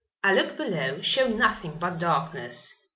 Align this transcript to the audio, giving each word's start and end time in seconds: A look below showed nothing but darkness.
A 0.23 0.33
look 0.33 0.57
below 0.57 0.99
showed 1.01 1.35
nothing 1.37 1.77
but 1.77 1.99
darkness. 1.99 2.73